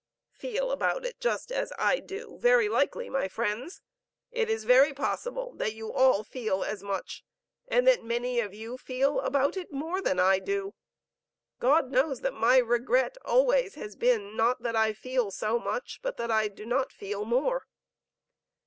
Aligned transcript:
'Feel 0.31 0.71
about 0.71 1.05
it 1.05 1.19
just 1.19 1.51
as 1.51 1.71
I 1.77 1.99
do,' 1.99 2.39
Very 2.39 2.67
likely, 2.67 3.07
my 3.07 3.27
friends. 3.27 3.83
It 4.31 4.49
is 4.49 4.63
very 4.63 4.95
possible 4.95 5.53
that 5.57 5.75
you 5.75 5.91
all 5.93 6.23
feel 6.23 6.63
as 6.63 6.81
much, 6.81 7.23
and 7.67 7.85
that 7.87 8.03
many 8.03 8.39
of 8.39 8.51
you 8.51 8.79
feel 8.79 9.19
about 9.19 9.57
it 9.57 9.71
more 9.71 10.01
than 10.01 10.19
I 10.19 10.39
do. 10.39 10.73
God 11.59 11.91
knows 11.91 12.21
that 12.21 12.33
my 12.33 12.57
regret 12.57 13.15
always 13.23 13.75
has 13.75 13.95
been 13.95 14.35
not 14.35 14.63
that 14.63 14.75
I 14.75 14.93
feel 14.93 15.29
so 15.29 15.59
much, 15.59 15.99
but 16.01 16.17
that 16.17 16.31
I 16.31 16.47
do 16.47 16.65
not 16.65 16.91
feel 16.91 17.23
more. 17.23 17.67